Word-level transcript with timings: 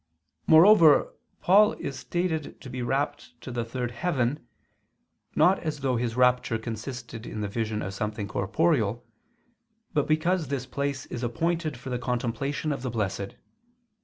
Moreover 0.47 1.13
Paul 1.41 1.73
is 1.73 1.99
stated 1.99 2.59
to 2.61 2.71
be 2.71 2.81
rapt 2.81 3.39
to 3.41 3.51
the 3.51 3.63
"third 3.63 3.91
heaven," 3.91 4.43
not 5.35 5.59
as 5.59 5.81
though 5.81 5.95
his 5.95 6.15
rapture 6.15 6.57
consisted 6.57 7.27
in 7.27 7.41
the 7.41 7.47
vision 7.47 7.83
of 7.83 7.93
something 7.93 8.27
corporeal, 8.27 9.05
but 9.93 10.07
because 10.07 10.47
this 10.47 10.65
place 10.65 11.05
is 11.13 11.21
appointed 11.21 11.77
for 11.77 11.91
the 11.91 11.99
contemplation 11.99 12.71
of 12.71 12.81
the 12.81 12.89
blessed. 12.89 13.35